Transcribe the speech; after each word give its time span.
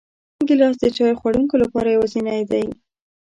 ګیلاس 0.47 0.75
د 0.79 0.85
چای 0.95 1.13
خوړونکو 1.19 1.55
لپاره 1.63 1.87
یوازینی 1.95 2.41
دی. 2.51 2.65